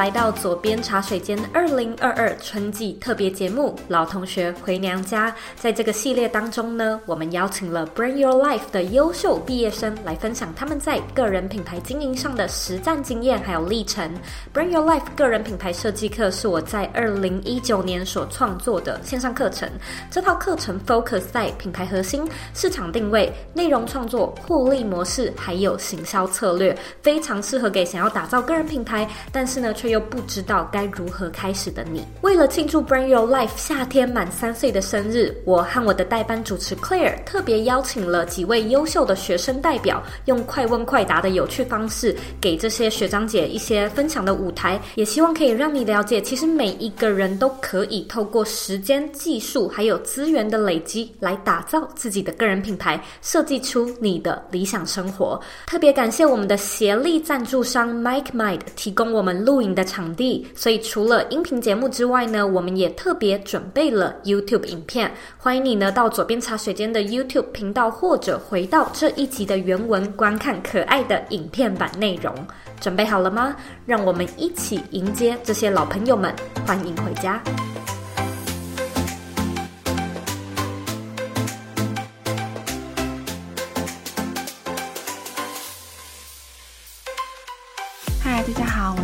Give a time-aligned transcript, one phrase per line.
[0.00, 5.30] 来到左边茶水间二零二二春季特别节目《老同学回娘家》。
[5.56, 14.10] 在这个系列当中呢，我们邀请了 Brand Your Life 的优秀毕业生来分享他们在个人品牌经营上的实战经验还有历程。
[14.54, 19.68] Brand Your Life 个人品牌设计课是我在二零一九年所创作的线上课程。
[20.10, 32.04] 这套课程 focus 在品牌核心、市场定位、内容创作、获利模式还有行销策略，非常适合给想要打造个人品牌，但是呢却又不知道该如何开始的你。
[32.22, 55.40] 为了庆祝 Brand Your Life 夏天满三岁的生日，我和我的代班主持 Claire 特别邀请了几位优秀的学生代表，用快问快答的有趣方式，给这些学长姐一些分享的舞台，也希望可以让你了解，其实每一个人都可以透过时间、技术还有资源的累积，来打造自己的个人品牌，设计出你的理想生活。
[55.66, 65.10] 特别感谢我们的协力赞助商 MikeMind 提供我们录影的场地，所以除了音频节目之外呢，我们也特别准备了 YouTube 影片。
[65.38, 72.34] 欢迎你呢到左边茶水间的 YouTube 频道，或者回到这一集的原文观看可爱的影片版内容。
[72.80, 73.54] 准备好了吗？
[73.84, 76.34] 让我们一起迎接这些老朋友们，
[76.66, 77.42] 欢迎回家。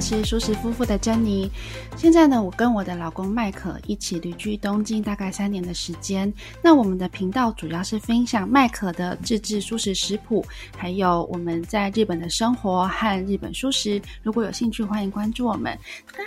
[0.07, 1.51] 是舒食夫妇的珍妮，
[1.97, 6.33] 现在呢，我跟我的老公麦克一起旅居东京大概三年的时间。
[6.63, 10.47] 那我们的频道主要是分享麦克的自制舒食食谱，
[10.77, 14.01] 还有我们在日本的生活和日本舒食。
[14.23, 15.73] 如果有兴趣，欢迎关注我们。
[15.73, 16.23] 啊，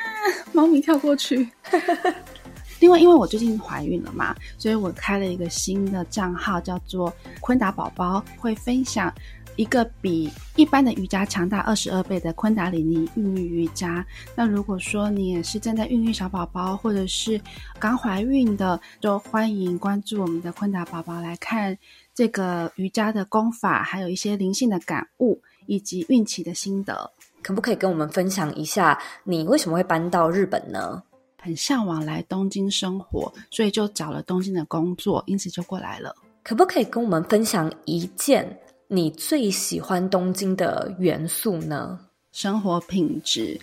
[0.52, 1.47] 猫咪跳过去。
[2.81, 9.13] 另外，因为我最近怀孕了嘛，所以我开了一个新的账号，叫做坤达宝宝，会分享。
[9.59, 14.06] 一个比一般的瑜伽强大二十二倍的昆达里尼孕育瑜伽。
[14.34, 17.39] 那如果说你也是正在孕育小宝宝，或者是
[17.78, 21.78] 刚怀孕的，就欢迎关注我们的昆达宝宝来看
[22.13, 27.11] 这个瑜伽的功法，还有一些灵性的感悟以及孕期的心得。
[27.41, 31.03] 可不可以跟我们分享一下，你为什么会搬到日本呢？
[31.41, 36.16] 很向往来东京生活，所以就找了东京的工作，因此就过来了。
[36.44, 38.57] 可不可以跟我们分享一件？
[38.91, 42.00] 你最喜欢东京的元素呢？
[42.31, 43.61] 生活品质，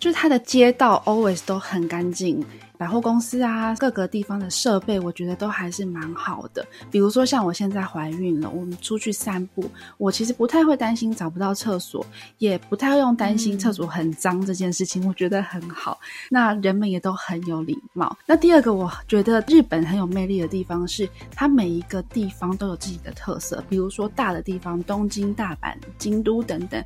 [0.00, 2.44] 就是它的街道 always 都很干净。
[2.78, 6.66] 百货公司啊，各个地方的设备，我觉得都还是蛮好的。
[6.90, 12.04] 比如说像我现在怀孕了，我们出去散步，我其实不太会担心找不到厕所，
[12.38, 16.00] 也不太会用担心厕所很脏这件事情，我觉得很好。
[16.30, 18.16] 那人们也都很有礼貌。
[18.24, 23.62] 那第二个，我觉得日本很有魅力的地方是，它每一个地方都有自己的特色。
[23.68, 26.82] 比如说大的地方，东京、大阪、京都等等。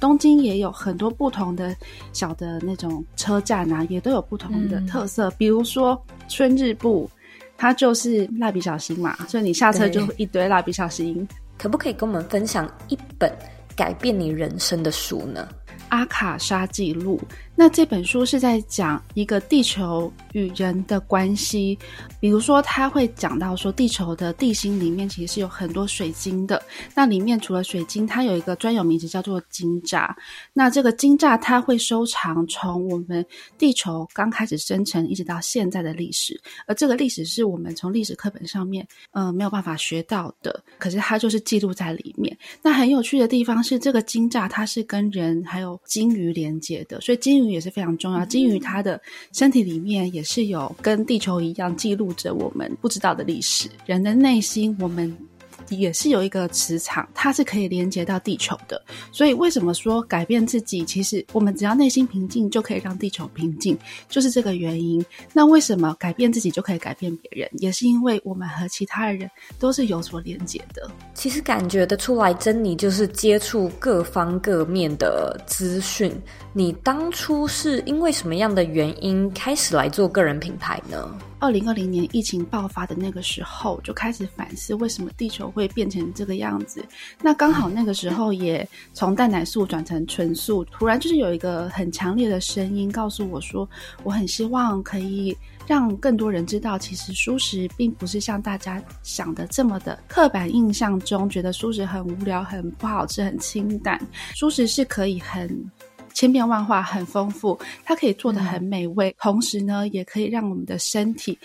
[0.00, 1.74] 东京也有很多不同的
[2.12, 5.28] 小的那种车站啊，也都有不同的特色。
[5.28, 7.10] 嗯、比如说春日部，
[7.56, 11.26] 它就是蜡笔小新嘛，所以你下车就一堆蜡笔小新。
[11.56, 13.32] 可不可以跟我们分享一本
[13.74, 15.48] 改变你人生的书呢？
[15.88, 17.20] 阿卡莎记录。
[17.60, 21.76] 那这本书是在讲一个地球与人的关系，
[22.20, 26.62] 比如说他会讲到说，地球的地心里面其实是有很多水晶的。
[26.94, 30.08] 那里面除了水晶，它有一个专有名词叫做金栅。
[30.52, 33.26] 那这个金栅它会收藏从我们
[33.58, 42.38] 地球刚开始生成一直到现在的历史，而这个历史是我们从历史课本上面呃没有办法学到的，可是它就是记录在里面。
[42.62, 47.47] 那很有趣的地方是，这个金栅它是跟人还有鲸鱼连接的，所以鲸鱼。
[47.50, 48.24] 也是非常重要。
[48.24, 49.00] 金鱼它的
[49.32, 53.68] 身体里面也是有跟地球一样记录着我们不知道的历史。
[53.86, 55.27] 人的内心，我们。
[55.68, 58.80] 也是有一个磁场，它是可以连接到地球的。
[59.12, 65.04] 所以为什么说改变自己，其实我们只要内心平静，就可以让地球平静，就是这个原因。
[65.32, 67.50] 那为什么改变自己就可以改变别人？
[67.58, 70.90] 也是因为我们和其他人都是有所连接的。
[71.14, 76.10] 其实感觉得出来，珍妮就是接触各方各面的资讯。
[76.52, 81.18] 你当初是因为什么样的原因开始来做个人品牌呢？
[81.40, 86.84] 二零二零年疫情爆发的那个时候，就开始反思为什么地球会变成这个样子。
[87.22, 93.68] 那刚好那个时候也从蛋奶素转成纯素，突然就是有一个很强烈的声音告诉我说，
[94.02, 95.36] 我很希望可以
[95.66, 104.00] 让更多人知道，其实素食并不是像大家想的这么的刻板印象中觉得素食很无聊、很不好吃、很清淡。
[104.34, 105.48] 素食是可以很。
[106.18, 111.38] 千变万化，很丰富，它可以做的很美味，嗯、同时呢，也可以让我们的身体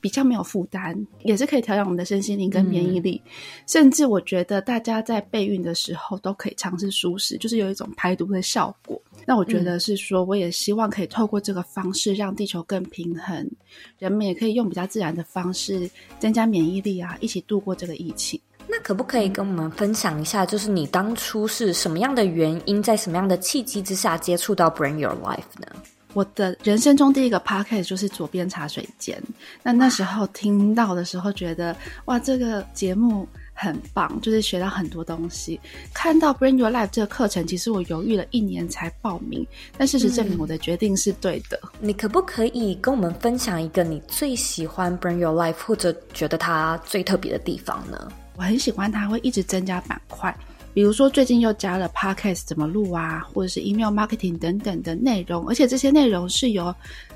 [0.00, 3.20] 比较没有负担，也是可以调养我们的身心灵跟免疫力。
[3.24, 3.30] 嗯、
[3.66, 9.02] 甚至我觉得大家在备孕的时候都可以尝试舒适，就是有一种排毒的效果。
[9.26, 13.44] 那我觉得是说，我也希望可以透过这个方式让地球更平衡，
[13.98, 18.40] 人们也可以用比较自然的方式增加免疫力啊，一起度过这个疫情。
[18.76, 25.66] 那可不可以跟我们分享一下，就是你当初是什么样的原因，在什么样的契机之下接触到 Bring Your Life 呢？
[26.12, 29.18] 我的人生中第一个 podcast 就是左边茶水间。
[29.62, 31.74] 那那时候听到的时候，觉得
[32.04, 35.58] 哇，这个节目很棒，就是学到很多东西。
[35.94, 39.46] 看到 Bring Your Life 这个课程，其实我犹豫了一年才报名，
[39.78, 41.58] 但事实证明我的决定是对的。
[41.62, 48.12] 嗯，你可不可以跟我们分享一个你最喜欢 Bring Your Life 或者觉得它最特别的地方呢？
[48.36, 50.36] 我很喜欢它会一直增加板块，
[50.74, 56.74] 比如说最近又加了 Podcast 怎么录啊，或者是 Email Marketing 等等的内容，而且这些内容是由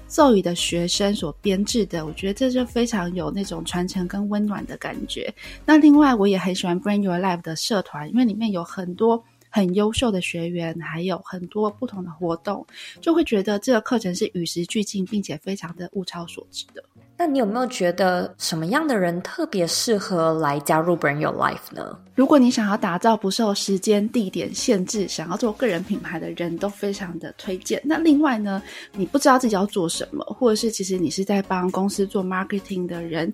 [0.08, 5.32] 咒语的学生所编制的，我觉得这就非常有那种传承跟温暖的感觉。
[5.66, 12.66] 那另外我也很喜欢 Bring Your Life 的社团，因为里面有很多很优秀的学员，还有很多不同的活动，
[13.00, 16.82] 就会觉得这个课程是与时俱进，并且非常的物超所值的。
[17.22, 21.98] 那你有没有觉得什么样的人特别适合来加入 Bring Your Life 呢？
[22.14, 27.78] 如果你想要打造不受时间、地点限制，想要做个人品牌的人都非常的推荐。
[27.84, 28.62] 那另外呢，
[28.94, 33.30] 你不知道自己要做什么，或者是其实你是在帮公司做 marketing 的人，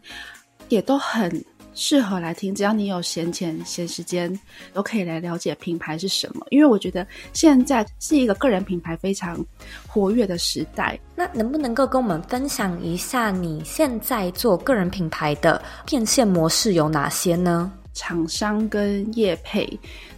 [0.68, 1.30] 也都很。
[1.76, 4.36] 适合来听，只要你有闲钱、闲时间，
[4.72, 6.44] 都可以来了解品牌是什么。
[6.50, 9.38] 因为我觉得现在是一个个人品牌非常
[9.86, 10.98] 活跃的时代。
[11.14, 17.70] 那能不能够跟我们分享一下你现在做个人品牌的变现模式有哪些呢？
[17.92, 19.66] 厂商跟业配，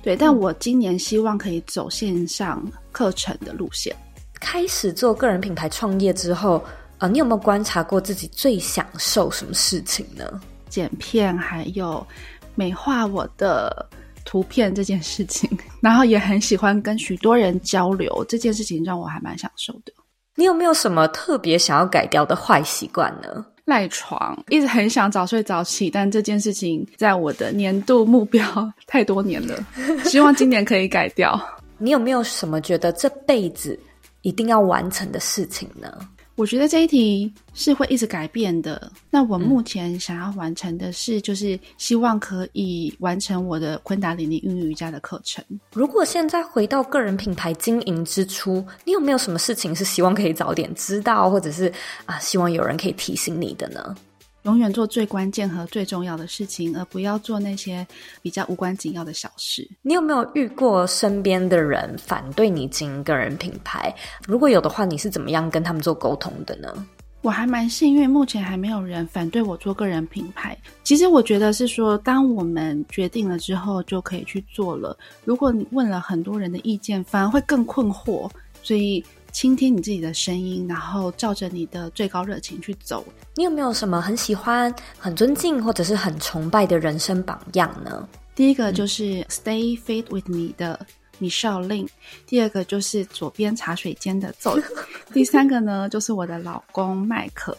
[0.02, 3.94] 对，但我今年希望可以走线上课程的路线。
[4.40, 6.64] 开始做个人品牌创业之后，
[6.99, 10.40] 呃，你有没有观察过自己最享受什么事情呢？
[10.79, 12.07] 剪片，还有
[12.55, 13.85] 美化我的
[14.25, 15.51] 图片这件事情，
[15.83, 19.93] 然后也很喜欢跟许多人交流，这件事情让我还蛮享受的。
[20.37, 23.45] 你有没有什么特别想要改掉的坏习惯呢？
[23.65, 29.59] 赖床，一直很想早睡早起，但这件事情在我的年度目标太多年了，
[30.07, 31.37] 希望今年可以改掉。
[31.77, 33.77] 你有没有什么觉得这辈子
[34.23, 35.93] 一定要完成的事情呢？
[36.38, 38.93] 我觉得这一题是会一直改变的。
[39.11, 45.44] 那我目前想要完成的是，就是希望可以完成我的昆达里尼孕育瑜伽的课程。
[45.73, 51.73] 如果现在回到个人品牌经营之初，你有没有什么事情是希望可以早点知道，或者是
[52.06, 53.96] 啊，希望有人可以提醒你的呢？
[54.44, 57.87] 永远做最关键和最重要的事情，而不要做那些
[58.23, 59.69] 比较无关紧要的小事。
[59.82, 63.94] 你有没有遇过身边的人反对你经营个人品牌？
[64.26, 66.87] 如果有的话，你是怎么样跟他们做沟通的呢？
[67.23, 70.56] 我还蛮幸运，目前还没有人反对我做个人品牌。
[70.84, 74.96] 其实我觉得是说，当我们决定了之后，就可以去做了。
[75.25, 78.31] 如果你问了很多人的意见，反而会更困惑。
[78.62, 79.05] 所以。
[79.33, 83.05] 倾听你自己的声音，然后照着你的最高热情去走。
[83.37, 88.09] 你有没有什么很喜欢、很尊敬或者是很崇拜的人生榜样呢？
[88.35, 90.87] 第一个就是 Stay Fit with Me 的
[91.21, 91.89] Michelle Lin，
[92.27, 94.63] 第二个就是左边茶水间的 Zoe，
[95.13, 97.57] 第三个呢就是我的老公麦克。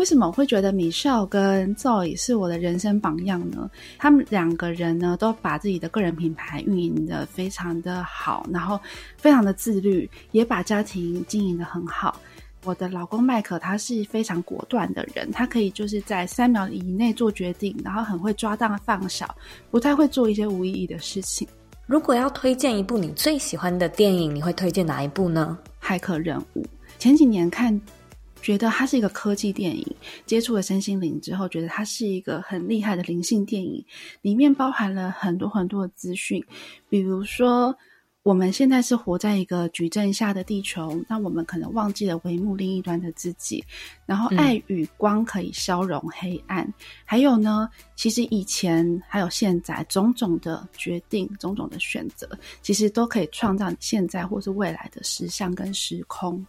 [0.00, 3.70] 为什么我会觉得 Michelle 跟 Zoe 是我的人生榜样呢？
[3.98, 8.80] 他们两个人呢，都把自己的个人品牌运营的非常的好，然后
[9.18, 12.18] 非常的自律，也把家庭经营的很好。
[12.64, 19.36] 我的老公麦克他是非常果断的人，他可以就是在三秒以内做决定，然后很会抓大放小，
[19.70, 21.46] 不太会做一些无意义的事情。
[21.86, 25.58] 如果要推荐一部你最喜欢的电影，你会推荐哪一部呢？
[25.78, 26.64] 骇客任务。
[26.98, 27.78] 前几年看。
[28.42, 29.86] 觉得它是一个科技电影，
[30.26, 33.84] 接触了身心灵之后，觉得它是一个很厉害的灵性电影，
[34.22, 36.44] 里面包含了很多很多的资讯，
[36.88, 37.76] 比如说
[38.22, 43.64] 我们现在是活在一个矩阵下的地球，那我们可能忘记了帷幕另一端的自己，
[44.04, 52.28] 然后爱与光可以消融黑暗，嗯、还有呢，其实以前还有现在种种的决定，种种的选择，
[52.60, 56.44] 其实都可以创造现在或是未来的实相跟时空。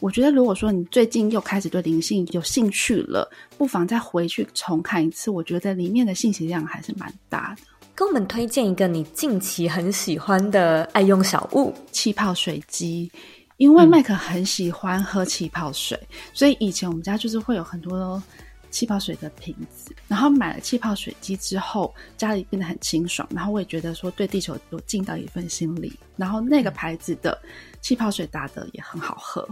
[0.00, 5.30] 我觉得，如果说你最近又开始对灵性有兴趣了，不妨再回去重看一次。
[5.30, 7.62] 我觉得里面的信息量还是蛮大的。
[7.94, 13.10] 跟我们推荐一个你近期很喜欢的爱用小物——气泡水机。
[13.56, 18.22] 因为麦克很喜欢喝气泡水，嗯、所以以前我们家就是会有很多
[18.70, 19.96] 气泡水的瓶子。
[20.06, 23.26] 然后买了气泡水机之后，家里变得很清爽。
[23.32, 25.90] 然后我也觉得说，对地球有尽到一份心力。
[26.18, 27.40] 然后那个牌子的
[27.80, 29.48] 气泡水打的也很好喝。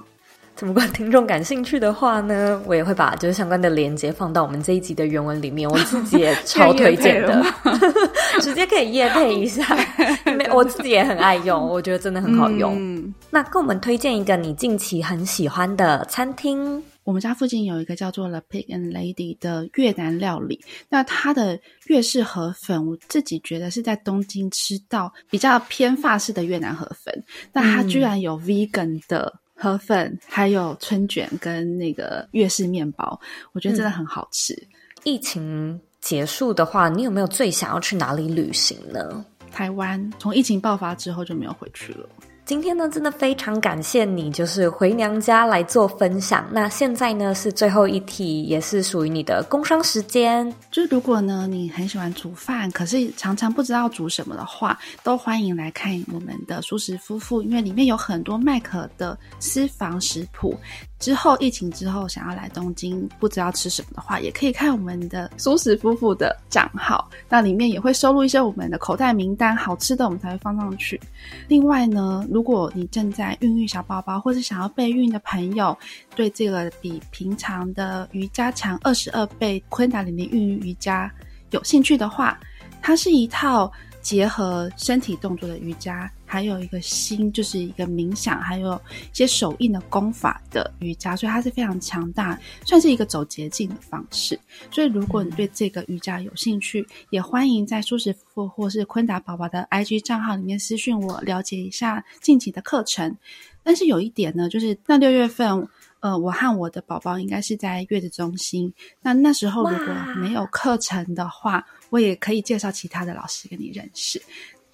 [0.60, 5.68] 如果听众感兴趣的话呢，我也会把就是相关的链接放到我们这一集的原文里面。
[5.68, 7.44] 我自己也超推荐的，
[8.40, 9.64] 直接可以夜配一下，
[10.36, 12.76] 没我自己也很爱用，我觉得真的很好用。
[12.78, 16.82] 嗯，那跟我们推荐一个你近期很喜欢的餐厅。
[17.02, 20.58] 我们家附近有一个叫做 The Pig and Lady 的越南料理，
[20.88, 21.58] 那它的
[21.88, 27.12] 越式河粉，我自己觉得是在东京吃到比较偏法式的越南河粉，
[27.52, 29.30] 那它居然有 vegan 的。
[29.54, 33.18] 河粉，还有春卷跟那个粤式面包，
[33.52, 34.52] 我觉得真的很好吃。
[34.54, 34.68] 嗯。
[35.04, 39.24] 疫情结束的话，你有没有最想要去哪里旅行呢？
[39.50, 42.08] 台湾，从疫情爆发之后就没有回去了。
[42.46, 46.46] 今天呢，真的非常感谢你，就是回娘家来做分享。
[46.52, 50.54] 那现在呢，是最后一题，也是属于你的工商时间。
[50.70, 60.54] 就如果呢，你很喜欢煮饭，可是常常不知道煮什么的话，都欢迎来看我们的蔬食夫妇，因为里面有很多麦克的私房食谱。
[60.98, 70.98] 之后疫情之后，想要来东京不知道吃什么的话，也可以看我们的蔬食夫妇的账号，那里面也会收录一些我们的口袋名单，好吃的我们才会放上去。
[71.46, 75.78] 另外呢，如果你正在孕育小宝宝，或是想要备孕的朋友，
[76.16, 81.08] 对这个比平常的瑜伽强二十二倍昆达里尼孕育瑜伽
[81.50, 82.36] 有兴趣的话，
[82.82, 83.72] 它是一套
[84.02, 86.10] 结合身体动作的瑜伽。
[86.34, 92.36] 还有一个心，就是一个冥想，还有一些手印的功法的瑜伽，所以它是非常强大，
[92.66, 94.36] 算是一个走捷径的方式。
[94.68, 103.16] 所以如果你对这个瑜伽有兴趣，嗯、也欢迎在舒适夫妇或是坤达宝宝的 IG 账号里面私讯我，了解一下近期的课程。
[103.62, 105.68] 但是有一点呢，就是那六月份，
[106.00, 114.20] 呃，我和我的宝宝应该是在月子中心，那那时候如果没有课程的话，我也可以介绍其他的老师跟你认识。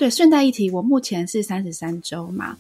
[0.01, 2.57] 对，顺带一提，我目前是三十三周嘛，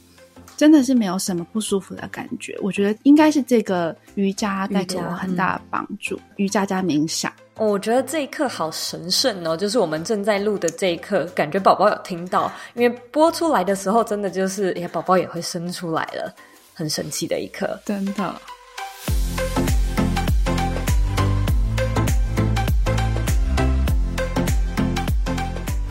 [0.58, 2.54] 真的是没有什么不舒服的感觉。
[2.60, 7.32] 我觉得应该是这个瑜伽带给我很大的帮助，瑜伽，嗯、瑜伽加冥想。
[7.56, 16.34] 我觉得这一刻好神圣哦，就是我们正在录的这一刻，感觉宝宝有听到，因为播出来的时候，真的就是，哎，宝宝也会生出来了，
[16.74, 18.34] 很神奇的一刻，真的。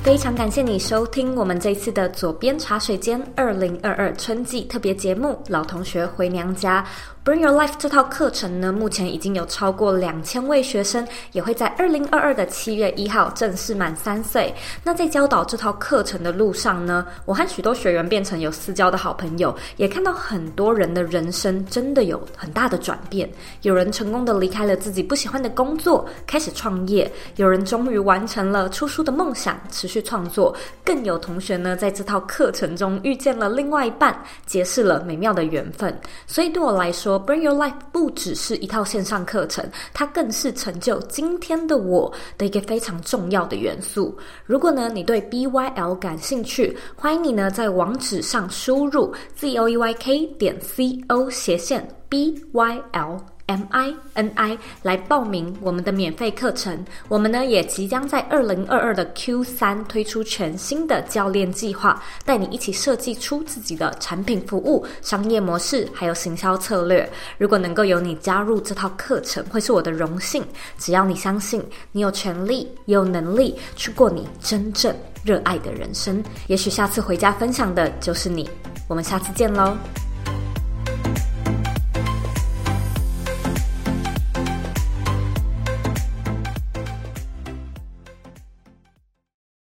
[0.02, 6.82] 非常感谢你收听我们这次的左边茶水间二零二二春季特别节目《老同学回娘家》。
[7.26, 14.56] Bring Your Life 这套课程呢，目前已经有超过两千位学生，也会在二零二二的七月一号正式满三岁。
[14.86, 23.30] 那在教导这套课程的路上呢，我和许多学员变成有私交的好朋友，也看到很多人的人生真的有很大的转变。
[23.64, 35.94] 有人成功的离开了自己不喜欢的工作，开始创业；有人终于完成了出书的梦想，持续创作；更有同学呢，在这套课程中遇见了另外一半，结识了美妙的缘分。
[36.26, 44.16] 所以对我来说，说 Bring Your Life 不只是一套线上课程，它更是成就今天的我的一个非常重要的元素。
[44.46, 53.18] 如果呢，你对 BYL 感兴趣，欢迎你呢在网址上输入 zoeyk 点 co 斜线 BYL。
[53.50, 56.86] M I N I 来报名我们的免费课程。
[57.08, 67.10] 我们呢也即将在二零二二的 Q 三推出全新的教练计划，带你一起设计出自己的产品服务、商业模式，还有行销策略。
[67.40, 70.44] 如果能够有你加入这套课程，会是我的荣幸。
[70.78, 76.24] 只要你相信，你有权利，也有能力去过你真正热爱的人生。
[76.46, 78.48] 也许下次回家分享的就是你。
[78.88, 79.76] 我们下次见喽。